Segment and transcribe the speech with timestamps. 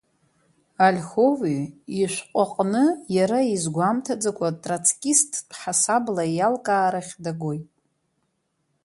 [0.85, 1.59] Ольхови
[2.03, 2.83] ишәҟәы аҟны
[3.15, 7.65] иара изгәамҭаӡакәа троцкисттә ҳасабла иалкаарахь дагоит.